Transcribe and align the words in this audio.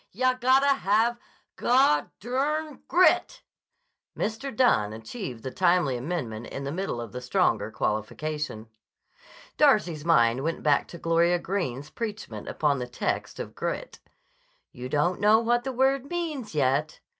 Yah 0.13 0.33
gotta 0.33 0.73
have 0.79 1.19
gu—grit." 1.57 3.43
Mr. 4.17 4.55
Dunne 4.55 4.93
achieved 4.93 5.43
the 5.43 5.51
timely 5.51 5.95
amendment 5.95 6.47
in 6.47 6.63
the 6.63 6.71
middle 6.71 6.99
of 6.99 7.11
the 7.11 7.21
stronger 7.21 7.69
qualification. 7.69 8.67
Darcy's 9.57 10.03
mind 10.03 10.41
went 10.43 10.63
back 10.63 10.87
to 10.87 10.97
Gloria 10.97 11.37
Greene's 11.37 11.91
preachment 11.91 12.47
upon 12.47 12.79
the 12.79 12.87
text 12.87 13.39
of 13.39 13.53
"grit": 13.53 13.99
"You 14.71 14.89
don't 14.89 15.21
know 15.21 15.37
what 15.39 15.63
the 15.65 15.71
word 15.71 16.09
means, 16.09 16.55
yet." 16.55 16.99